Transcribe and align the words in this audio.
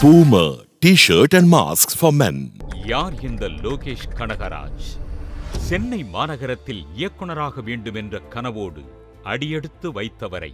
Boomer 0.00 0.48
T-shirt 0.82 1.34
and 1.34 1.48
masks 1.48 1.94
for 1.94 2.10
men. 2.12 2.36
யார் 2.86 3.14
இந்த 3.20 3.44
லோகேஷ் 3.64 4.06
கனகராஜ்? 4.18 4.86
சென்னை 5.68 6.00
மாநகரத்தில் 6.14 6.82
இயக்குனராக 6.96 7.60
வேண்டும் 7.60 7.98
என்ற 8.02 8.20
கனவோடு 8.34 8.82
அடியெடுத்து 9.32 9.90
வைத்தவரை 9.98 10.52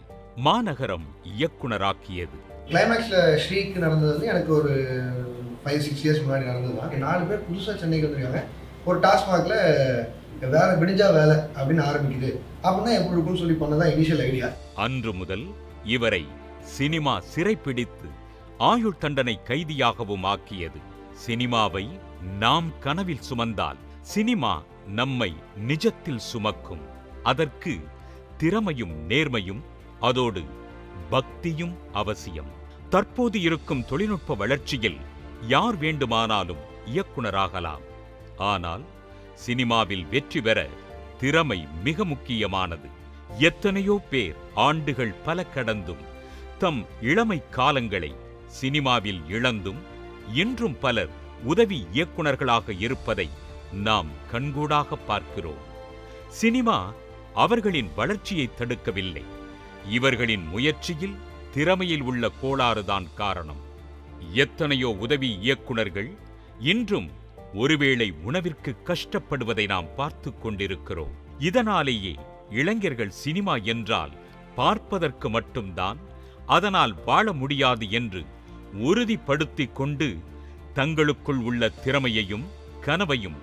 மாநகரம் 0.49 1.07
இயக்குனராக்கியது 1.35 2.39
கிளைமேக்ஸில் 2.71 3.39
ஸ்ரீக்கு 3.45 3.79
நடந்தது 3.79 4.13
வந்து 4.13 4.31
எனக்கு 4.35 4.53
ஒரு 4.61 4.75
ஃபைவ் 5.65 5.83
சிக்ஸ் 5.87 6.05
இயர்ஸ் 6.07 6.23
முன்னாடி 6.27 6.51
நடந்தது 6.53 6.77
தான் 6.81 7.05
நாலு 7.07 7.25
பேர் 7.31 7.47
புதுசாக 7.49 7.77
சென்னைக்கு 7.85 8.09
வந்திருக்காங்க. 8.09 8.43
ஒரு 8.85 9.01
டாஸ்மாகில் 9.01 9.57
வேலை 10.41 10.73
விடிஞ்சா 10.81 11.09
வேலை 11.19 11.37
அப்படின்னு 11.55 11.85
ஆரம்பிக்குது. 11.89 12.31
அப்படின்னா 12.63 12.93
எப்படி 12.95 13.15
இருக்கும்னு 13.15 13.43
சொல்லி 13.43 13.57
பண்ணதான் 13.61 13.93
இனிஷியல் 13.93 14.23
ஐடியா 14.23 14.49
அன்று 14.75 15.13
முதல் 15.13 15.45
இவரை 15.85 16.27
சினிமா 16.61 17.21
சிறைப்பிடித்து 17.21 18.09
ஆயுள் 18.59 18.99
தண்டனை 18.99 19.41
கைதியாகவும் 19.49 20.27
ஆக்கியது. 20.33 20.81
சினிமாவை 21.27 21.87
நாம் 22.39 22.69
கனவில் 22.81 23.25
சுமந்தால் 23.31 23.81
சினிமா 24.01 24.63
நம்மை 24.89 25.35
நிஜத்தில் 25.69 26.23
சுமக்கும். 26.33 26.85
அதற்கு 27.23 27.75
திறமையும் 28.37 28.95
நேர்மையும் 29.09 29.63
அதோடு 30.01 30.43
பக்தியும் 31.11 31.75
அவசியம். 31.93 32.53
தற்போது 32.91 33.41
இருக்கும் 33.41 33.85
தொழில்நுட்ப 33.85 34.35
வளர்ச்சியில் 34.35 35.01
யார் 35.49 35.77
வேண்டுமானாலும் 35.77 36.63
இயக்குனராகலாம். 36.95 37.85
ஆனால் 38.37 38.85
சினிமாவில் 39.35 40.05
வெற்றி 40.05 40.41
பெற 40.41 40.69
திறமை 41.21 41.67
மிக 41.85 42.05
முக்கியமானது. 42.05 42.89
எத்தனையோ 43.39 44.01
பேர் 44.11 44.35
ஆண்டுகள் 44.55 45.15
பல 45.25 45.45
கடந்தும் 45.45 46.03
தம் 46.59 46.87
இளமை 47.01 47.43
காலங்களை 47.57 48.15
சினிமாவில் 48.47 49.23
இழந்தும் 49.29 49.79
இன்றும் 50.33 50.79
பலர் 50.79 51.11
உதவி 51.45 51.87
இயக்குனர்களாக 51.93 52.81
இருப்பதை 52.81 53.29
நாம் 53.73 54.07
கண்கூடாக 54.31 54.97
பார்க்கிறோம். 54.97 55.63
சினிமா 56.29 56.93
அவர்களின் 57.35 57.91
வளர்ச்சியை 57.97 58.51
தடுக்கவில்லை. 58.59 59.23
இவர்களின் 59.89 60.49
முயற்சியில் 60.49 61.17
திறமையில் 61.53 62.01
உள்ள 62.01 62.31
கோளாறுதான் 62.43 63.07
காரணம். 63.15 63.61
எத்தனையோ 64.33 64.89
உதவி 64.89 65.39
இயக்குனர்கள் 65.43 66.11
இன்றும் 66.61 67.11
ஒருவேளை 67.55 68.15
உணவிற்கு 68.23 68.77
கஷ்டப்படுவதை 68.85 69.67
நாம் 69.67 69.95
பார்த்து 69.95 70.39
கொண்டிருக்கிறோம். 70.39 71.15
இதனாலேயே 71.39 72.15
இளைஞர்கள் 72.51 73.11
சினிமா 73.11 73.57
என்றால் 73.57 74.11
பார்ப்பதற்கு 74.55 75.31
மட்டும்தான் 75.31 75.99
அதனால் 76.47 77.05
வாழ 77.05 77.33
முடியாது 77.33 77.91
என்று 77.91 78.25
உறுதிப்படுத்திக் 78.73 79.75
கொண்டு 79.75 80.19
தங்களுக்குள் 80.73 81.37
உள்ள 81.37 81.69
திறமையையும் 81.69 82.45
கனவையும் 82.81 83.37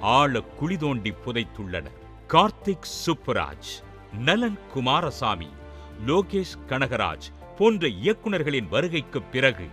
ஆழ 0.00 0.42
குழிதோண்டி 0.60 1.14
புதைத்துள்ளனர். 1.26 1.98
கார்த்திக் 2.28 2.86
சுப்புராஜ் 3.06 3.84
நலன் 4.18 4.58
குமாரசாமி 4.72 5.48
லோகேஷ் 6.06 6.58
கனகராஜ் 6.68 7.56
போன்ற 7.58 7.88
இயக்குனர்களின் 7.88 8.68
வருகைக்குப் 8.68 9.32
பிறகு 9.32 9.66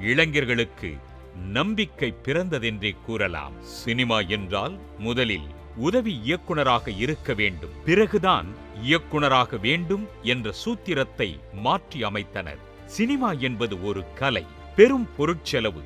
இளைஞர்களுக்கு 0.00 0.96
நம்பிக்கை 1.34 2.14
பிறந்ததென்றே 2.24 2.96
கூறலாம். 3.06 3.62
சினிமா 3.62 4.20
என்றால் 4.20 4.78
முதலில் 4.98 5.48
உதவி 5.76 6.20
இயக்குனராக 6.22 6.90
இருக்க 6.90 7.34
வேண்டும். 7.34 7.70
பிறகுதான் 7.84 8.46
இயக்குனராக 8.82 9.56
வேண்டும் 9.56 10.08
என்ற 10.22 10.52
சூத்திரத்தை 10.64 11.38
மாற்றி 11.52 12.02
அமைத்தனர். 12.02 12.58
சினிமா 12.86 13.32
என்பது 13.32 13.84
ஒரு 13.84 14.04
கலை 14.14 14.44
பெரும் 14.76 15.08
பொருட்செலவு. 15.18 15.82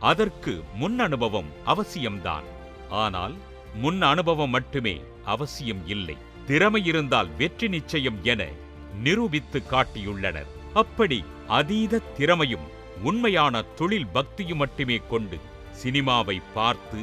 அதற்கு 0.00 0.62
முன் 0.74 0.98
அனுபவம் 0.98 1.46
அவசியம்தான். 1.66 2.44
ஆனால் 2.90 3.34
முன் 3.74 4.02
அனுபவம் 4.02 4.50
மட்டுமே 4.50 5.00
அவசியம் 5.24 5.86
இல்லை. 5.86 6.16
திறமை 6.46 6.84
இருந்தால் 6.84 7.28
வெற்றி 7.36 7.68
நிச்சயம் 7.68 8.18
என 8.22 8.48
நிரூபித்து 9.02 9.62
காட்டியுள்ளனர். 9.70 10.46
அப்படி 10.72 11.24
அதீத 11.46 11.98
திறமையும் 11.98 12.80
உண்மையான 13.02 13.62
தொழில் 13.62 14.06
பக்தியும் 14.06 14.58
மட்டுமே 14.58 15.00
கொண்டு 15.10 15.38
சினிமாவை 15.82 16.42
பார்த்து 16.54 16.98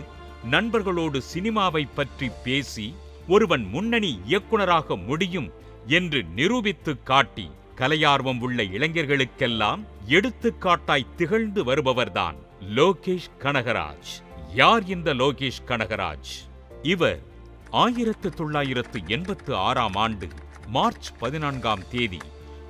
நண்பர்களோடு 0.52 1.22
சினிமாவை 1.34 1.88
பற்றி 1.96 2.30
பேசி 2.44 2.96
ஒருவன் 3.28 3.66
முன்னணி 3.66 4.20
இயக்குனராக 4.26 4.96
முடியும் 4.96 5.52
என்று 5.86 6.24
நிரூபித்து 6.24 7.04
காட்டி 7.04 7.52
கலையார்வம் 7.76 8.40
உள்ள 8.40 8.64
இளைஞர்களுக்கெல்லாம் 8.64 9.82
எடுத்துக்காட்டாய் 10.08 11.16
திகழ்ந்து 11.16 11.64
வருபவர்தான் 11.64 12.36
லோகேஷ் 12.76 13.32
கனகராஜ். 13.40 14.12
யார் 14.54 14.86
இந்த 14.86 15.14
லோகேஷ் 15.14 15.66
கனகராஜ்? 15.68 16.32
இவர் 16.82 17.20
ஆயிரத்து 17.70 18.30
தொள்ளாயிரத்து 18.30 19.00
எண்பத்து 19.08 19.56
ஆறாம் 19.56 19.96
ஆண்டு 19.96 20.28
மார்ச் 20.68 21.12
பதினான்காம் 21.20 21.88
தேதி 21.90 22.20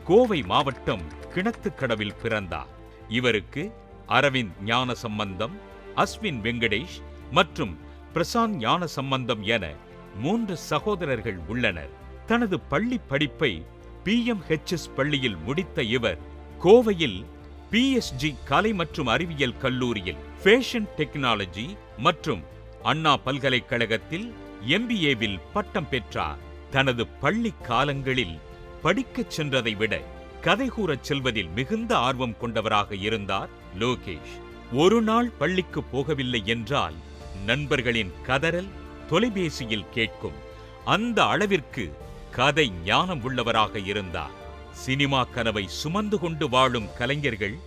கோவை 0.05 0.41
மாவட்டம் 0.41 1.01
கிணத்துக்கடவில் 1.33 2.19
பிறந்தார். 2.21 2.77
இவருக்கு 3.09 3.71
அரவிந்த் 4.07 4.61
ஞான 4.63 4.93
சம்பந்தம் 4.93 5.57
அஸ்வின் 5.95 6.41
வெங்கடேஷ் 6.41 7.01
மற்றும் 7.31 7.77
பிரசாந்த் 8.13 8.55
ஞான 8.55 8.87
சம்பந்தம் 8.87 9.43
என 9.43 9.73
மூன்று 10.19 10.57
சகோதரர்கள் 10.57 11.39
உள்ளனர். 11.47 11.89
தனது 12.25 12.59
பள்ளி 12.59 12.99
படிப்பை 13.07 13.65
பி 14.03 14.25
எம் 14.25 14.41
பிஎம்ஹெச்எஸ் 14.41 14.95
பள்ளியில் 14.95 15.35
முடித்த 15.35 15.83
இவர் 15.83 16.17
கோவையில் 16.63 17.25
பிஎஸ்ஜி 17.71 18.35
கலை 18.45 18.73
மற்றும் 18.73 19.07
அறிவியல் 19.07 19.57
கல்லூரியில் 19.57 20.17
ஃபேஷன் 20.43 20.87
டெக்னாலஜி 20.97 21.77
மற்றும் 21.97 22.43
அண்ணா 22.83 23.17
பல்கலைக்கழகத்தில் 23.17 24.33
எம்பிஏவில் 24.67 25.39
பட்டம் 25.53 25.89
பெற்றார். 25.89 26.37
தனது 26.69 27.07
பள்ளி 27.07 27.53
காலங்களில் 27.63 28.39
படிக்கச் 28.81 29.41
சென்றதை 29.41 29.77
விட 29.77 30.01
கதை 30.41 30.69
கூறச் 30.69 31.01
செல்வதில் 31.01 31.49
மிகுந்த 31.49 31.97
ஆர்வம் 31.97 32.35
கொண்டவராக 32.37 32.95
இருந்தார் 32.95 33.49
லோகேஷ். 33.79 34.35
ஒரு 34.73 35.01
நாள் 35.01 35.29
பள்ளிக்கு 35.29 35.83
போகவில்லை 35.93 36.43
என்றால் 36.43 36.93
நண்பர்களின் 37.45 38.11
கதறல் 38.27 38.69
தொலைபேசியில் 39.09 39.89
கேட்கும். 39.91 40.37
அந்த 40.85 41.25
அளவிற்கு 41.25 41.93
கதை 42.31 42.71
ஞானம் 42.85 43.21
உள்ளவராக 43.29 43.85
இருந்தார். 43.85 44.35
சினிமா 44.71 45.23
கனவை 45.23 45.65
சுமந்து 45.67 46.19
கொண்டு 46.19 46.49
வாழும் 46.49 46.89
கலைஞர்கள் 46.97 47.57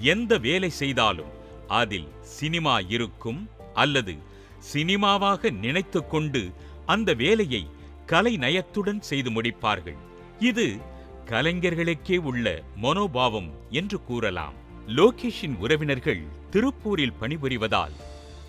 எந்த 0.00 0.38
வேலை 0.38 0.70
செய்தாலும் 0.70 1.32
அதில் 1.68 2.08
சினிமா 2.22 2.78
இருக்கும் 2.78 3.48
அல்லது 3.74 4.14
சினிமாவாக 4.58 5.50
நினைத்து 5.50 6.06
கொண்டு 6.06 6.42
அந்த 6.86 7.14
வேலையை 7.14 7.66
கலை 8.06 8.36
நயத்துடன் 8.36 9.00
செய்து 9.00 9.30
முடிப்பார்கள். 9.30 9.96
இது 10.38 10.66
கலைஞர்களுக்கே 11.30 12.16
உள்ள 12.30 12.46
மனோபாவம் 12.76 13.50
என்று 13.70 13.98
கூறலாம். 14.04 14.56
லோகேஷின் 14.86 15.56
உறவினர்கள் 15.58 16.22
திருப்பூரில் 16.50 17.16
பணிபுரிவதால் 17.20 17.94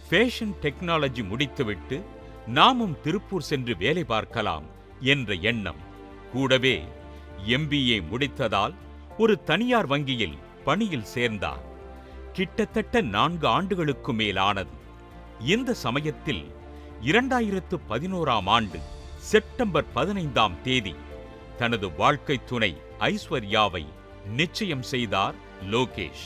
ஃபேஷன் 0.07 0.53
டெக்னாலஜி 0.61 1.23
முடித்துவிட்டு 1.27 1.97
நாமும் 2.47 2.95
திருப்பூர் 3.01 3.45
சென்று 3.49 3.77
வேலை 3.77 4.03
பார்க்கலாம் 4.03 4.65
என்ற 4.99 5.33
எண்ணம். 5.33 5.81
கூடவே 6.33 6.77
எம்பிஏ 7.47 7.99
முடித்ததால் 8.11 8.73
ஒரு 9.17 9.43
தனியார் 9.43 9.87
வங்கியில் 9.87 10.37
பணியில் 10.63 11.07
சேர்ந்தார் 11.15 11.63
கிட்டத்தட்ட 12.33 13.01
நான்கு 13.01 13.47
ஆண்டுகளுக்கு 13.47 14.13
மேலானது. 14.13 14.75
இந்த 15.53 15.73
சமயத்தில் 15.85 16.43
இரண்டாயிரத்து 17.01 17.77
பதினோராம் 17.89 18.49
ஆண்டு 18.57 18.79
செப்டம்பர் 19.31 19.87
பதினைந்தாம் 19.93 20.57
தேதி 20.63 20.95
தனது 21.61 21.87
வாழ்க்கை 21.95 22.37
துணை 22.45 22.69
ஐஸ்வர்யாவை 22.99 23.83
நிச்சயம் 24.25 24.83
செய்தார் 24.91 25.35
லோகேஷ். 25.71 26.23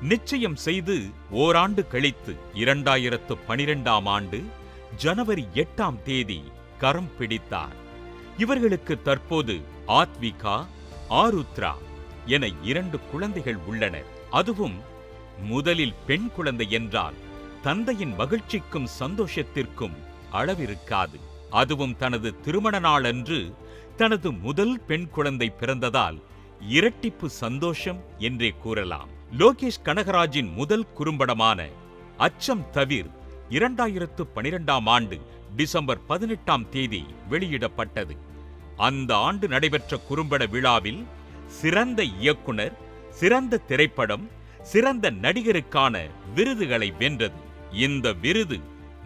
நிச்சயம் 0.00 0.56
செய்து 0.66 0.96
ஓராண்டு 1.30 1.82
கழித்து 1.86 2.32
இரண்டாயிரத்து 2.54 3.34
பனிரெண்டாம் 3.48 4.06
ஆண்டு 4.16 4.38
ஜனவரி 4.96 5.44
எட்டாம் 5.54 5.98
தேதி 6.02 6.40
கரம் 6.78 7.10
பிடித்தார். 7.18 7.76
இவர்களுக்கு 8.38 8.94
தற்போது 9.02 9.54
ஆத்விகா 10.00 10.56
ஆருத்ரா 11.22 11.74
என 12.26 12.46
இரண்டு 12.62 12.98
குழந்தைகள் 13.10 13.60
உள்ளனர். 13.70 14.08
அதுவும் 14.30 14.78
முதலில் 15.42 15.98
பெண் 16.06 16.30
குழந்தை 16.36 16.70
என்றால் 16.70 17.18
தந்தையின் 17.62 18.14
மகிழ்ச்சிக்கும் 18.18 18.88
சந்தோஷத்திற்கும் 19.00 19.98
அளவிருக்காது. 20.32 21.18
அதுவும் 21.50 21.96
தனது 21.96 22.28
திருமண 22.40 22.74
நாளன்று 22.78 23.40
தனது 24.02 24.32
முதல் 24.32 24.80
பெண் 24.80 25.08
குழந்தை 25.08 25.52
பிறந்ததால் 25.60 26.16
இரட்டிப்பு 26.70 27.26
சந்தோஷம் 27.26 28.04
என்றே 28.18 28.54
கூறலாம். 28.62 29.08
லோகேஷ் 29.38 29.82
கனகராஜின் 29.84 30.52
முதல் 30.52 30.86
குறும்படமான 30.98 31.68
அச்சம் 32.16 32.64
தவிர் 32.72 33.10
இரண்டாயிரத்து 33.50 34.24
பனிரெண்டாம் 34.36 34.82
ஆண்டு 34.84 35.20
டிசம்பர் 35.56 36.06
பதினெட்டாம் 36.06 36.68
தேதி 36.68 37.04
வெளியிடப்பட்டது. 37.30 38.16
அந்த 38.76 39.16
ஆண்டு 39.16 39.48
நடைபெற்ற 39.48 40.00
குறும்பட 40.10 40.48
விழாவில் 40.48 41.04
சிறந்த 41.46 42.02
இயக்குனர் 42.02 42.76
சிறந்த 43.10 43.56
திரைப்படம் 43.56 44.28
சிறந்த 44.62 45.10
நடிகருக்கான 45.10 46.10
விருதுகளை 46.34 46.90
வென்றது. 46.90 47.40
இந்த 47.72 48.12
விருது 48.12 48.60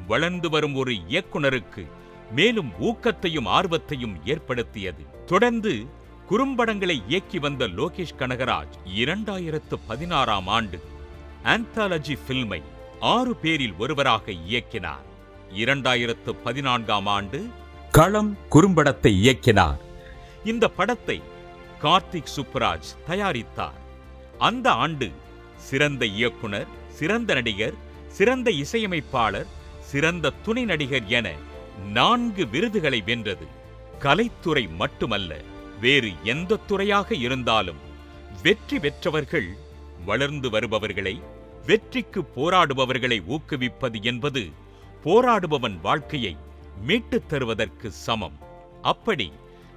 வளர்ந்து 0.07 0.51
வரும் 0.51 0.75
ஒரு 0.75 0.93
இயக்குனருக்கு 0.93 1.85
மேலும் 2.33 2.73
ஊக்கத்தையும் 2.81 3.47
ஆர்வத்தையும் 3.47 4.17
ஏற்படுத்தியது. 4.25 5.25
தொடர்ந்து 5.27 5.87
குறும்படங்களை 6.31 7.03
இயக்கி 7.09 7.39
வந்த 7.39 7.67
லோகேஷ் 7.67 8.17
கனகராஜ் 8.19 8.77
இரண்டாயிரத்து 8.97 9.75
பதினாறாம் 9.87 10.47
ஆண்டு 10.47 10.81
ஆந்தாலஜி 11.45 12.19
பில்மை 12.29 12.63
ஆறு 13.01 13.37
பேரில் 13.37 13.75
ஒருவராக 13.79 14.33
இயக்கினார். 14.33 15.05
இரண்டாயிரத்து 15.55 16.33
பதினான்காம் 16.45 17.07
ஆண்டு 17.07 17.47
களம் 17.91 18.39
குறும்படத்தை 18.51 19.13
இயக்கினார். 19.25 19.79
இந்த 20.45 20.69
படத்தை 20.69 21.23
கார்த்திக் 21.83 22.33
சுப்ராஜ் 22.37 22.89
தயாரித்தார். 23.09 23.79
அந்த 24.39 24.73
ஆண்டு 24.73 25.11
சிறந்த 25.57 26.07
இயக்குனர் 26.07 26.67
சிறந்த 26.89 27.35
நடிகர் 27.35 27.75
சிறந்த 28.09 28.51
இசையமைப்பாளர் 28.51 29.47
சிறந்த 29.81 30.31
துணை 30.31 30.65
நடிகர் 30.65 31.07
என 31.07 31.33
நான்கு 31.85 32.49
விருதுகளை 32.49 33.01
வென்றது. 33.01 33.47
கலைத்துறை 34.01 34.77
மட்டுமல்ல 34.77 35.41
வேறு 35.81 36.13
எந்த 36.23 36.57
துறையாக 36.57 37.15
இருந்தாலும் 37.15 37.77
வெற்றி 38.43 38.79
பெற்றவர்கள் 38.79 39.57
வளர்ந்து 40.05 40.51
வருபவர்களை 40.51 41.21
வெற்றிக்கு 41.67 42.23
போராடுபவர்களை 42.37 43.23
ஊக்குவிப்பது 43.29 44.03
என்பது 44.03 44.51
போராடுபவன் 45.05 45.81
வாழ்க்கையை 45.81 46.37
மீட்டுத் 46.87 47.29
தருவதற்கு 47.29 47.91
சமம். 47.91 48.39
அப்படி 48.83 49.33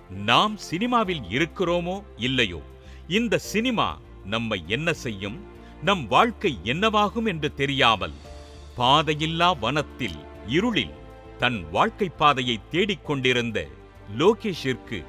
நாம் 0.10 0.58
சினிமாவில் 0.58 1.22
இருக்கிறோமோ 1.30 2.04
இல்லையோ 2.18 2.62
இந்த 3.08 3.38
சினிமா 3.38 4.00
நம்மை 4.26 4.64
என்ன 4.68 4.94
செய்யும் 4.94 5.48
நம் 5.84 6.08
வாழ்க்கை 6.08 6.58
என்னவாகும் 6.64 7.26
என்று 7.26 7.54
தெரியாமல் 7.54 8.14
பாதையில்லா 8.78 9.60
வனத்தில் 9.60 10.16
இருளில் 10.48 10.98
தன் 11.40 11.70
வாழ்க்கை 11.72 12.10
பாதையை 12.10 12.60
தேடிக் 12.72 13.06
கொண்டிருந்த 13.06 13.68
லோகேஷிற்கு 14.18 15.06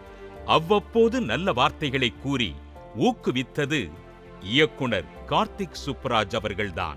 அவ்வப்போது 0.47 1.21
நல்ல 1.21 1.53
வார்த்தைகளை 1.53 2.13
கூறி 2.23 2.55
ஊக்குவித்தது 2.99 3.91
இயக்குனர் 4.41 5.05
கார்த்திக் 5.27 5.77
சுப்ராஜ் 5.87 6.35
அவர்கள்தான். 6.35 6.97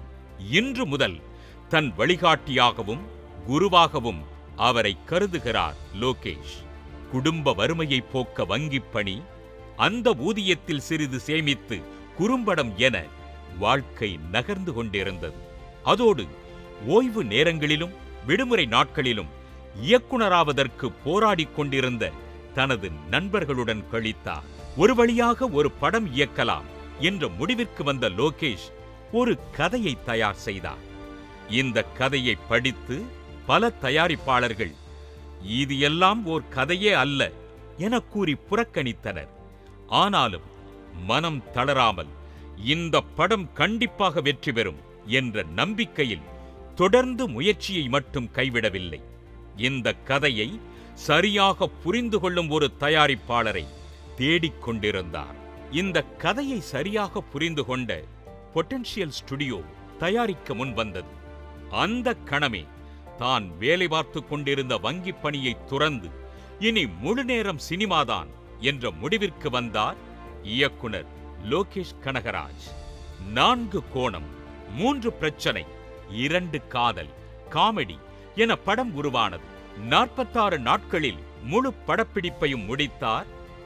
இன்று 0.51 0.85
முதல் 0.85 1.21
தன் 1.69 1.93
வழிகாட்டியாகவும் 1.97 2.99
குருவாகவும் 3.47 4.21
அவரை 4.55 4.97
கருதுகிறார் 5.09 5.75
லோகேஷ். 5.99 6.55
குடும்ப 7.11 7.53
வறுமையை 7.53 8.01
போக்க 8.01 8.45
வங்கிப் 8.45 8.91
பணி 8.91 9.21
அந்த 9.75 10.11
ஊதியத்தில் 10.11 10.77
சிறிது 10.77 11.19
சேமித்து 11.19 11.79
குறும்படம் 12.17 12.73
என 12.77 13.03
வாழ்க்கை 13.59 14.19
நகர்ந்து 14.31 14.73
கொண்டிருந்தது. 14.73 15.35
அதோடு 15.83 16.25
ஓய்வு 16.85 17.23
நேரங்களிலும் 17.23 18.01
விடுமுறை 18.25 18.65
நாட்களிலும் 18.65 19.31
இயக்குனராவதற்கு 19.87 20.87
போராடிக் 21.05 21.55
கொண்டிருந்த 21.55 22.11
தனது 22.53 22.87
நண்பர்களுடன் 23.09 23.83
கழித்தார். 23.91 24.47
ஒரு 24.77 24.95
வழியாக 24.95 25.47
ஒரு 25.49 25.71
படம் 25.71 26.07
இயக்கலாம் 26.15 26.67
என்ற 26.99 27.27
முடிவிற்கு 27.27 27.83
வந்த 27.83 28.09
லோகேஷ் 28.09 28.67
ஒரு 29.11 29.33
கதையை 29.51 29.93
தயார் 30.05 30.39
செய்தார். 30.45 30.83
இந்த 31.49 31.83
கதையை 31.83 32.35
படித்து 32.47 33.01
பல 33.45 33.71
தயாரிப்பாளர்கள் 33.81 34.73
இது 35.43 35.79
எல்லாம் 35.79 36.25
ஓர் 36.25 36.43
கதையே 36.49 36.91
அல்ல 37.03 37.31
என 37.77 37.99
கூறி 37.99 38.35
புறக்கணித்தனர். 38.49 39.31
ஆனாலும் 39.87 40.47
மனம் 41.05 41.41
தளராமல் 41.51 42.11
இந்த 42.73 43.01
படம் 43.01 43.47
கண்டிப்பாக 43.53 44.21
வெற்றி 44.21 44.51
பெறும் 44.51 44.79
என்ற 45.19 45.43
நம்பிக்கையில் 45.55 46.25
தொடர்ந்து 46.75 47.29
முயற்சியை 47.29 47.87
மட்டும் 47.87 48.29
கைவிடவில்லை. 48.33 49.01
இந்த 49.57 49.93
கதையை 49.93 50.59
சரியாக 50.93 51.67
புரிந்து 51.67 52.19
கொள்ளும் 52.19 52.49
ஒரு 52.49 52.71
தயாரிப்பாளரை 52.79 53.65
தேடிக் 54.15 54.61
கொண்டிருந்தார். 54.61 55.35
இந்த 55.71 56.01
கதையை 56.01 56.59
சரியாக 56.59 57.21
புரிந்து 57.21 57.65
கொண்ட 57.65 58.03
பொட்டென்ஷியல் 58.53 59.07
ஸ்டுடியோ 59.07 59.61
தயாரிக்க 59.99 60.53
முன் 60.53 60.73
வந்தது. 60.73 61.07
அந்த 61.71 62.15
கணமே 62.25 62.65
தான் 63.17 63.57
வேலை 63.57 63.87
பார்த்துக் 63.87 64.29
கொண்டிருந்த 64.29 64.77
வங்கிப் 64.77 65.21
பணியை 65.21 65.57
துறந்து 65.65 66.09
இனி 66.59 66.85
முழு 66.85 67.23
நேரம் 67.23 67.59
சினிமாதான் 67.69 68.27
என்ற 68.59 68.91
முடிவிற்கு 68.91 69.49
வந்தார் 69.49 69.95
இயக்குனர் 70.43 71.05
லோகேஷ் 71.49 71.95
கனகராஜ். 72.03 72.65
நான்கு 73.31 73.81
கோணம் 73.93 74.27
மூன்று 74.75 75.13
பிரச்சனை. 75.13 75.81
இரண்டு 76.09 76.67
காதல் 76.67 77.09
காமெடி 77.49 77.97
என 78.35 78.55
படம் 78.55 78.93
உருவானது. 78.93 79.43
நாற்பத்தாறு 79.87 80.59
நாட்களில் 80.59 81.17
முழு 81.43 81.73
படப்பிடிப்பையும் 81.87 82.65
முடித்தார். 82.65 83.25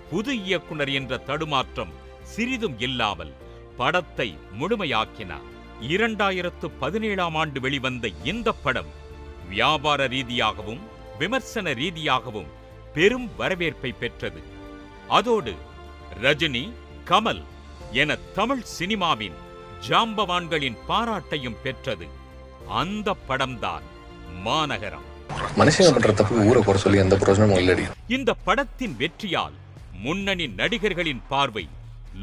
புது 0.09 0.43
இயக்குனர் 0.43 0.91
என்ற 0.91 1.17
தடுமாற்றம் 1.17 1.93
சிறிதும் 2.23 2.79
இல்லாமல் 2.79 3.33
படத்தை 3.77 4.37
முழுமையாக்கினார். 4.59 5.47
இரண்டாயிரத்து 5.81 6.71
பதினேழாம் 6.79 7.35
ஆண்டு 7.35 7.59
வெளிவந்த 7.59 8.07
இந்த 8.23 8.51
படம் 8.51 8.91
வியாபார 9.49 10.07
ரீதியாகவும் 10.07 10.81
விமர்சன 11.19 11.73
ரீதியாகவும் 11.73 12.47
பெரும் 12.93 13.29
வரவேற்பை 13.37 13.91
பெற்றது. 13.91 14.41
அதோடு 15.07 15.53
ரஜினி 16.21 16.71
கமல் 17.05 17.43
என 17.91 18.15
தமிழ் 18.15 18.63
சினிமாவின் 18.79 19.37
ஜாம்பவான்களின் 19.89 20.77
பாராட்டையும் 20.87 21.57
பெற்றது. 21.63 22.16
அந்த 22.69 23.15
படம்தான் 23.29 23.81
மாநகரம். 24.41 25.03
மனுஷங்க 25.57 25.91
பண்ற 25.91 26.11
தப்பு 26.11 26.35
ஊரை 26.35 26.63
குறை 26.63 26.81
சொல்லி 26.81 26.99
எந்த 26.99 27.17
பிரயோஜனமும் 27.17 27.57
இல்லடி. 27.57 27.91
இந்த 28.07 28.33
படத்தின் 28.33 28.95
வெற்றியால் 28.99 29.53
முன்னணி 29.91 30.47
நடிகர்களின் 30.47 31.21
பார்வை 31.29 31.67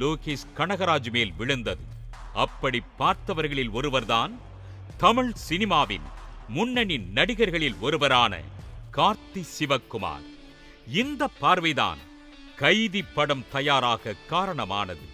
லோகேஷ் 0.01 0.47
கனகராஜ் 0.57 1.11
மேல் 1.11 1.33
விழுந்தது. 1.37 1.81
அப்படி 2.35 2.83
பார்த்தவர்களில் 2.99 3.71
ஒருவர்தான் 3.71 4.39
தமிழ் 4.97 5.33
சினிமாவின் 5.49 6.07
முன்னணி 6.49 6.99
நடிகர்களில் 6.99 7.79
ஒருவரான 7.81 8.41
கார்த்தி 8.93 9.45
சிவக்குமார். 9.59 10.27
இந்த 10.89 11.31
பார்வைதான் 11.41 11.99
கைதி 12.57 13.03
படம் 13.03 13.45
தயாராக 13.53 14.15
காரணமானது. 14.29 15.13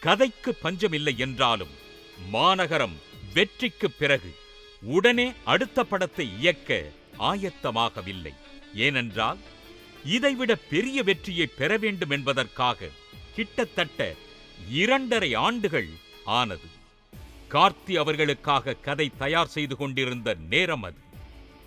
கதைக்கு 0.00 0.54
பஞ்சமில்லை 0.54 1.18
என்றாலும் 1.18 1.74
மாநகரம் 2.28 2.96
வெற்றிக்கு 3.34 3.90
பிறகு 3.90 4.34
உடனே 4.82 5.32
அடுத்த 5.44 5.84
படத்தை 5.84 6.38
இயக்க 6.38 6.90
ஆயத்தமாகவில்லை. 7.18 8.34
ஏனென்றால் 8.74 9.38
இதைவிட 10.04 10.54
பெரிய 10.54 11.02
வெற்றியை 11.02 11.46
பெற 11.46 11.76
வேண்டும் 11.76 12.10
என்பதற்காக 12.10 12.88
கிட்டத்தட்ட 13.34 14.14
இரண்டரை 14.70 15.34
ஆண்டுகள் 15.34 15.88
ஆனது. 16.24 16.68
கார்த்தி 17.50 17.92
அவர்களுக்காக 17.98 18.74
கதை 18.74 19.10
தயார் 19.18 19.46
செய்து 19.46 19.76
கொண்டிருந்த 19.76 20.36
நேரம் 20.48 20.82
அது. 20.82 20.96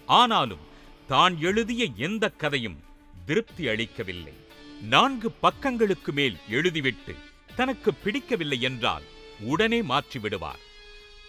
ஆனாலும் 0.06 0.70
தான் 1.08 1.42
எழுதிய 1.42 1.88
எந்த 1.98 2.30
கதையும் 2.30 2.84
திருப்தி 3.26 3.68
அளிக்கவில்லை. 3.68 4.34
நான்கு 4.82 5.32
பக்கங்களுக்கு 5.42 6.12
மேல் 6.12 6.38
எழுதிவிட்டு 6.50 7.16
தனக்கு 7.56 7.94
பிடிக்கவில்லை 7.94 8.62
என்றால் 8.62 9.04
உடனே 9.40 9.82
மாற்றிவிடுவார். 9.82 10.70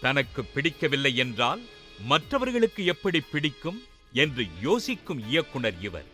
தனக்கு 0.03 0.43
பிடிக்கவில்லை 0.45 1.15
என்றால் 1.15 1.61
மற்றவர்களுக்கு 1.99 2.85
எப்படி 2.85 3.19
பிடிக்கும் 3.19 3.83
என்று 4.13 4.45
யோசிக்கும் 4.61 5.27
இயக்குனர் 5.29 5.79
இவர். 5.81 6.05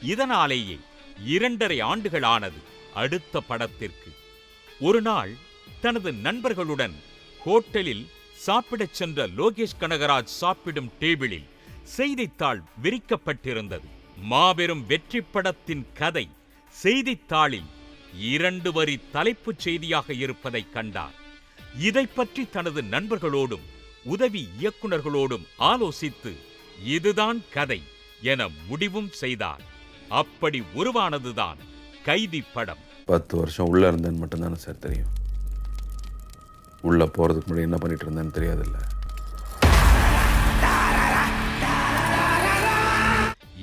இதனாலேயே 0.00 0.78
இரண்டரை 1.26 1.80
ஆண்டுகள் 1.80 2.22
ஆனது 2.22 2.60
அடுத்த 2.94 3.40
படத்திற்கு. 3.40 4.10
ஒரு 4.80 5.00
நாள் 5.00 5.32
தனது 5.80 6.12
நண்பர்களுடன் 6.12 6.94
ஹோட்டலில் 7.46 8.06
சாப்பிடச் 8.34 8.94
சென்ற 8.94 9.28
லோகேஷ் 9.28 9.78
கனகராஜ் 9.80 10.36
சாப்பிடும் 10.42 10.92
டேபிளில் 11.00 11.48
செய்தித்தாள் 11.82 12.62
விரிக்கப்பட்டிருந்தது. 12.82 13.88
மாபெரும் 14.16 14.86
வெற்றி 14.86 15.20
படத்தின் 15.20 15.86
கதை 15.94 16.28
செய்தித்தாளில் 16.70 17.70
இரண்டு 18.18 18.72
வரி 18.72 19.00
தலைப்புச் 19.12 19.58
செய்தியாக 19.58 20.12
இருப்பதைக் 20.12 20.72
கண்டார். 20.72 21.26
இதைப் 21.76 22.16
பற்றி 22.16 22.48
தனது 22.48 22.82
நண்பர்களோடும் 22.82 23.62
உதவி 24.04 24.48
இயக்குனர்களோடும் 24.60 25.46
ஆலோசித்து 25.58 26.36
இதுதான் 26.84 27.44
கதை 27.50 27.82
என 28.22 28.48
முடிவும் 28.68 29.10
செய்தார். 29.12 29.60
அப்படி 30.08 30.62
உருவானதுதான் 30.74 31.56
கைதி 32.04 32.44
படம். 32.54 32.78
பத்து 33.06 33.36
வருஷம் 33.36 33.66
உள்ளே 33.66 33.88
இருந்தேன்னு 33.88 34.20
மட்டும்தானே 34.20 34.52
சார் 34.52 34.78
தெரியும். 34.78 35.16
உள்ளே 36.80 37.04
போகிறதுக்கு 37.04 37.48
முன்னாடி 37.48 37.60
என்ன 37.60 37.76
பண்ணிட்டு 37.76 38.10
இருந்தேன்னு 38.10 38.42
தெரியாதுல்ல. 38.42 38.86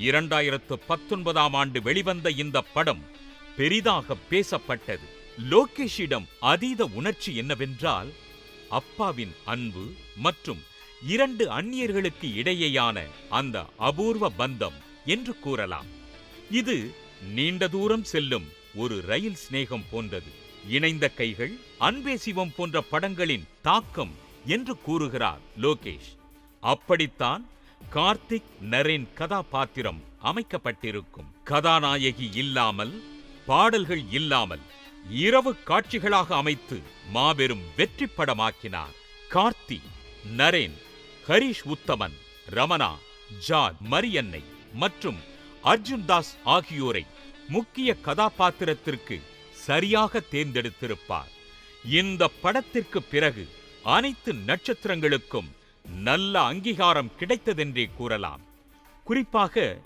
இரண்டாயிரத்து 0.00 0.78
பத்தொன்பதாம் 0.86 1.54
ஆண்டு 1.54 1.82
வெளிவந்த 1.82 2.30
இந்த 2.30 2.60
படம் 2.60 3.02
பெரிதாக 3.56 4.16
பேசப்பட்டது. 4.30 5.15
லோகேஷிடம் 5.38 6.26
அதீத 6.40 6.84
உணர்ச்சி 6.84 7.36
என்னவென்றால் 7.36 8.08
அப்பாவின் 8.68 9.34
அன்பு 9.44 9.92
மற்றும் 10.16 10.62
இரண்டு 11.06 11.50
அந்நியர்களுக்கு 11.50 12.22
இடையேயான 12.22 13.02
அந்த 13.28 13.66
அபூர்வ 13.76 14.32
பந்தம் 14.38 14.78
என்று 15.04 15.38
கூறலாம். 15.38 15.86
இது 16.50 16.94
நீண்ட 17.34 17.68
தூரம் 17.68 18.04
செல்லும் 18.04 18.44
ஒரு 18.74 19.00
ரயில் 19.00 19.36
சிநேகம் 19.36 19.84
போன்றது. 19.90 20.30
இணைந்த 20.68 21.08
கைகள் 21.08 21.58
அன்பே 21.78 22.16
சிவம் 22.16 22.52
போன்ற 22.56 22.80
படங்களின் 22.90 23.46
தாக்கம் 23.62 24.14
என்று 24.46 24.78
கூறுகிறார் 24.78 25.40
லோகேஷ். 25.60 26.10
அப்படித்தான் 26.60 27.46
கார்த்திக் 27.94 28.50
நரேன் 28.70 29.06
கதாபாத்திரம் 29.14 30.00
அமைக்கப்பட்டிருக்கும். 30.22 31.32
கதாநாயகி 31.44 32.30
இல்லாமல் 32.32 33.02
பாடல்கள் 33.46 34.02
இல்லாமல் 34.10 34.60
இரவு 35.10 35.54
காட்சிகளாக 35.64 36.34
அமைத்து 36.34 36.80
மாபெரும் 37.10 37.62
வெற்றி 37.76 38.06
படமாக்கினார் 38.06 38.94
கார்த்தி 39.30 39.80
நரேன் 40.36 40.76
ஹரிஷ் 41.28 41.64
உத்தமன் 41.74 42.16
ரமணா 42.50 42.92
ஜான் 43.38 43.76
மரியன்னை 43.90 44.42
மற்றும் 44.72 45.16
அர்ஜுன் 45.62 46.04
தாஸ் 46.04 46.36
ஆகியோரை 46.44 47.04
முக்கிய 47.48 47.94
கதாபாத்திரத்திற்கு 47.94 49.20
சரியாக 49.52 50.20
தேர்ந்தெடுத்திருப்பார். 50.30 51.30
இந்த 51.84 52.28
படத்திற்கு 52.28 53.02
பிறகு 53.02 53.48
அனைத்து 53.82 54.32
நட்சத்திரங்களுக்கும் 54.32 55.48
நல்ல 56.02 56.40
அங்கீகாரம் 56.40 57.12
கிடைத்ததென்றே 57.18 57.90
கூறலாம். 57.96 58.40
குறிப்பாக 59.04 59.76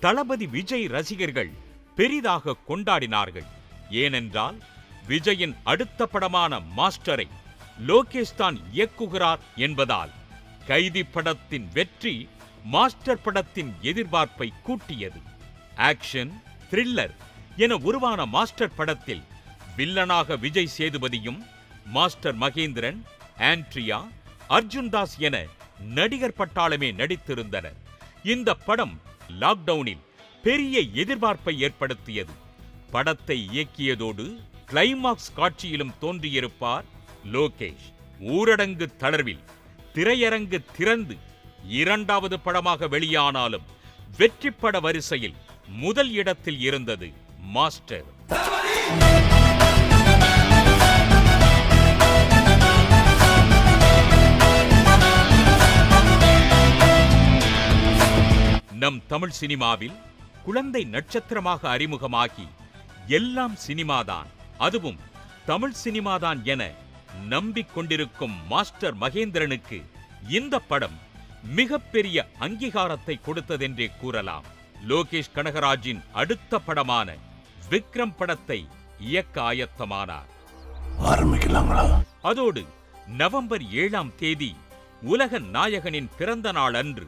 தளபதி 0.00 0.46
விஜய் 0.46 0.86
ரசிகர்கள் 0.86 1.50
பெரிதாக 1.94 2.56
கொண்டாடினார்கள். 2.68 3.48
ஏனென்றால் 3.90 4.58
விஜயின் 5.08 5.54
அடுத்த 5.62 6.06
படமான 6.06 6.60
மாஸ்டரை 6.76 7.28
லோகேஷ் 7.86 8.36
தான் 8.36 8.58
இயக்குகிறார் 8.72 9.42
என்பதால் 9.56 10.12
கைதி 10.66 11.02
படத்தின் 11.04 11.66
வெற்றி 11.72 12.28
மாஸ்டர் 12.64 13.22
படத்தின் 13.22 13.70
எதிர்பார்ப்பை 13.82 14.48
கூட்டியது. 14.66 15.20
ஆக்ஷன் 15.76 16.32
த்ரில்லர் 16.70 17.14
என 17.56 17.76
உருவான 17.76 18.26
மாஸ்டர் 18.26 18.74
படத்தில் 18.74 19.22
வில்லனாக 19.76 20.38
விஜய் 20.38 20.74
சேதுபதியும் 20.78 21.40
மாஸ்டர் 21.86 22.38
மகேந்திரன் 22.38 23.00
ஆண்ட்ரியா 23.38 23.98
அர்ஜுன் 24.48 24.88
தாஸ் 24.88 25.16
என 25.18 25.46
நடிகர் 25.96 26.38
பட்டாளமே 26.38 26.90
நடித்திருந்தனர். 27.00 27.78
இந்த 28.22 28.54
படம் 28.54 29.00
லாக்டவுனில் 29.40 30.06
பெரிய 30.42 30.80
எதிர்பார்ப்பை 30.80 31.54
ஏற்படுத்தியது. 31.58 32.32
படத்தை 32.92 33.36
இயக்கியதோடு 33.52 34.24
கிளைமாக்ஸ் 34.70 35.32
காட்சியிலும் 35.36 35.94
தோன்றியிருப்பார் 36.02 36.86
லோகேஷ். 37.34 37.86
ஊரடங்கு 38.36 38.86
தளர்வில் 39.02 39.44
திரையரங்கு 39.94 40.58
திறந்து 40.76 41.16
இரண்டாவது 41.80 42.36
படமாக 42.46 42.88
வெளியானாலும் 42.94 43.66
வெற்றி 44.18 44.50
பட 44.50 44.80
வரிசையில் 44.86 45.36
முதல் 45.82 46.12
இடத்தில் 46.20 46.60
இருந்தது 46.68 47.08
மாஸ்டர். 47.56 48.08
நம் 58.82 59.00
தமிழ் 59.06 59.34
சினிமாவில் 59.40 59.96
குழந்தை 60.44 60.82
நட்சத்திரமாக 60.94 61.62
அறிமுகமாகி 61.76 62.46
எல்லாம் 63.06 63.56
சினிமாதான். 63.68 64.26
அதுவும் 64.58 64.98
தமிழ் 65.46 65.74
சினிமாதான் 65.84 66.42
என 66.42 66.70
நம்பிக்கொண்டிருக்கும் 67.28 68.34
மாஸ்டர் 68.48 68.96
மகேந்திரனுக்கு 68.96 69.82
இந்த 70.28 70.58
படம் 70.58 70.98
மிகப்பெரிய 71.44 72.28
அங்கீகாரத்தை 72.40 73.20
கொடுத்ததென்றே 73.26 73.90
கூறலாம். 74.00 74.44
லோகேஷ் 74.88 75.32
கனகராஜின் 75.34 76.02
அடுத்த 76.12 76.58
படமான 76.58 77.16
விக்ரம் 77.70 78.16
படத்தை 78.16 78.68
இயக்க 79.00 79.42
ஆயத்தமானார். 79.42 80.28
ஆரம்பிக்கலாங்களா? 81.04 82.04
அதோடு 82.22 82.64
நவம்பர் 83.06 83.70
ஏழாம் 83.70 84.14
தேதி 84.16 84.56
உலக 85.02 85.38
நாயகனின் 85.38 86.08
பிறந்த 86.18 86.52
நாள் 86.52 86.74
அன்று 86.74 87.06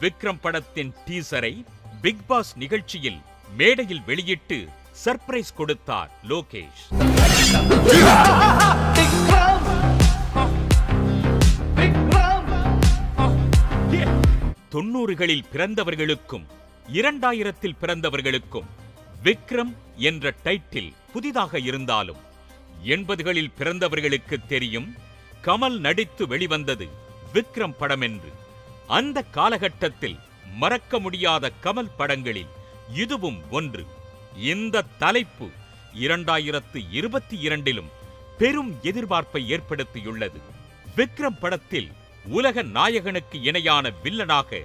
விக்ரம் 0.00 0.40
படத்தின் 0.40 0.94
டீசரை 1.06 1.64
பிக் 2.02 2.26
பாஸ் 2.26 2.56
நிகழ்ச்சியில் 2.56 3.20
மேடையில் 3.56 4.02
வெளியிட்டு 4.02 4.68
சர்ப்ரைஸ் 5.04 5.54
கொடுத்தார் 5.54 6.10
லோகேஷ். 6.28 6.82
தொண்ணூறுகளில் 14.68 15.44
பிறந்தவர்களுக்கும் 15.52 16.46
இரண்டாயிரத்தில் 16.92 17.78
பிறந்தவர்களுக்கும் 17.80 18.68
விக்ரம் 19.22 19.74
என்ற 19.96 20.34
டைட்டில் 20.44 20.92
புதிதாக 21.12 21.58
இருந்தாலும் 21.58 22.20
எண்பதுகளில் 22.84 23.54
பிறந்தவர்களுக்கு 23.58 24.36
தெரியும் 24.46 24.94
கமல் 25.44 25.78
நடித்து 25.78 26.26
வெளிவந்தது 26.26 26.88
விக்ரம் 27.32 27.76
படம் 27.78 28.00
என்று 28.00 28.30
அந்த 28.86 29.22
காலகட்டத்தில் 29.22 30.18
மறக்க 30.56 30.98
முடியாத 30.98 31.52
கமல் 31.62 31.94
படங்களில் 31.96 32.52
இதுவும் 32.94 33.40
ஒன்று. 33.50 33.84
இந்த 34.38 34.82
தலைப்பு 34.82 35.48
இரண்டாயிரத்து 35.94 36.86
இருபத்தி 36.90 37.38
இரண்டிலும் 37.38 37.88
பெரும் 38.38 38.74
எதிர்பார்ப்பை 38.82 39.58
ஏற்படுத்தியுள்ளது. 39.58 40.40
விக்ரம் 40.96 41.38
படத்தில் 41.40 41.92
உலக 42.24 42.62
நாயகனுக்கு 42.62 43.42
இணையான 43.42 43.92
வில்லனாக 44.04 44.60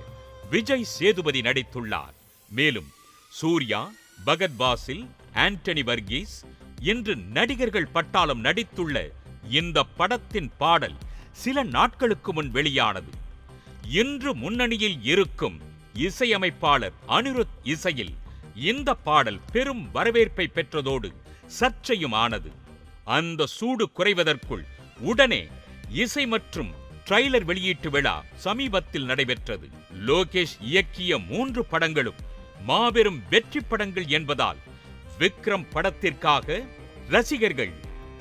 விஜய் 0.50 0.84
சேதுபதி 0.84 1.42
நடித்துள்ளார். 1.42 2.14
மேலும் 2.50 2.92
சூர்யா 3.30 3.92
பகத் 4.26 4.56
பாசில் 4.60 5.10
ஆண்டனி 5.34 5.84
வர்கீஸ் 5.84 6.46
என்று 6.82 7.16
நடிகர்கள் 7.16 7.90
பட்டாளம் 7.94 8.44
நடித்துள்ள 8.44 9.10
இந்த 9.50 9.84
படத்தின் 9.84 10.52
பாடல் 10.58 10.96
சில 11.32 11.64
நாட்களுக்கு 11.64 12.34
முன் 12.34 12.52
வெளியானது. 12.52 13.12
இன்று 13.90 14.36
முன்னணியில் 14.36 15.04
இருக்கும் 15.04 15.62
இசையமைப்பாளர் 15.94 16.94
அனிருத் 17.08 17.58
இசையில் 17.64 18.14
இந்த 18.56 18.94
பாடல் 18.94 19.40
பெரும் 19.52 19.92
வரவேற்பை 19.92 20.52
பெற்றதோடு 20.54 21.12
சர்ச்சையும் 21.60 22.12
ஆனது 22.12 22.52
அந்த 23.04 23.46
சூடு 23.46 23.90
குறைவதற்குள் 23.98 24.64
உடனே 25.00 25.48
இசை 25.90 26.28
மற்றும் 26.28 26.72
ட்ரைலர் 27.06 27.44
வெளியீட்டு 27.44 27.90
விழா 27.90 28.24
சமீபத்தில் 28.36 29.06
நடைபெற்றது. 29.06 29.70
லோகேஷ் 30.06 30.56
இயக்கிய 30.62 31.26
மூன்று 31.28 31.66
படங்களும் 31.66 32.16
மாபெரும் 32.66 33.24
வெற்றி 33.30 33.60
படங்கள் 33.60 34.06
என்பதால் 34.06 34.58
விக்ரம் 35.20 35.66
படத்திற்காக 35.70 36.64
ரசிகர்கள் 37.10 37.72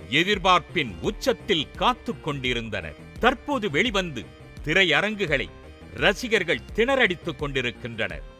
எதிர்பார்ப்பின் 0.08 0.94
உச்சத்தில் 1.00 1.70
காத்து 1.70 2.20
கொண்டிருந்தனர். 2.20 2.96
தற்போது 3.20 3.70
வெளிவந்து 3.70 4.24
திரையரங்குகளை 4.64 5.48
ரசிகர்கள் 5.94 6.66
திணறடித்துக் 6.74 7.38
கொண்டிருக்கின்றனர். 7.38 8.31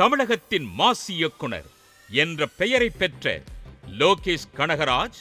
தமிழகத்தின் 0.00 0.68
மாஸ் 0.78 1.06
இயக்குனர் 1.08 1.66
என்ற 2.10 2.46
பெயரை 2.46 2.90
பெற்ற 2.90 3.42
லோகேஷ் 3.98 4.50
கனகராஜ் 4.56 5.18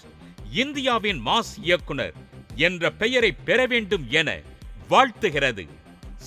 இந்தியாவின் 0.51 1.25
மாஸ் 1.25 1.53
இயக்குனர் 1.62 2.13
என்ற 2.55 2.91
பெயரை 2.91 3.32
பெற 3.32 3.65
வேண்டும் 3.65 4.05
என 4.10 4.39
வாழ்த்துகிறது 4.89 5.67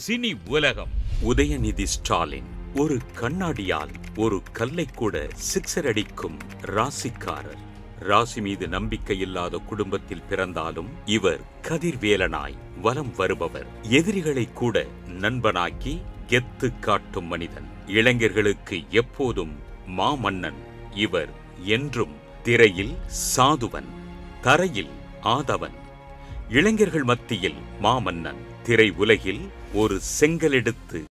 சினி 0.06 0.36
உலகம். 0.46 0.88
உதயநிதி 1.24 1.82
ஸ்டாலின் 1.82 2.48
ஒரு 2.74 2.98
கண்ணாடியால் 3.20 3.94
ஒரு 4.16 4.42
கல்லை 4.52 4.86
கூட 4.94 5.28
சிக்ஸர் 5.54 5.86
அடிக்கும் 5.86 6.38
ராசிக்காரர். 6.62 7.62
ராசி 7.98 8.40
மீது 8.40 8.68
நம்பிக்கை 8.68 9.18
இல்லாத 9.18 9.58
குடும்பத்தில் 9.58 10.26
பிறந்தாலும் 10.28 10.88
இவர் 11.04 11.40
கதிர்வேலனாய் 11.62 12.58
வலம் 12.80 13.14
வருபவர். 13.14 13.66
எதிரிகளை 13.82 14.52
கூட 14.52 14.86
நண்பனாக்கி 15.06 16.02
கெத்து 16.28 16.78
காட்டும் 16.80 17.24
மனிதன். 17.24 17.68
இளைஞர்களுக்கு 17.86 18.82
எப்போதும் 18.90 19.54
மாமன்னன். 19.98 20.58
இவர் 20.94 21.30
என்றும் 21.62 22.14
திரையில் 22.42 22.94
சாதுவன் 23.36 23.88
தரையில் 24.40 24.90
ஆதவன். 25.22 25.76
இளைஞர்கள் 26.48 27.02
மத்தியில் 27.02 27.58
மாமன்னன். 27.82 28.40
திரை 28.62 28.90
உலகில் 28.96 29.48
ஒரு 29.74 30.00
செங்கலெடுத்து 30.20 31.04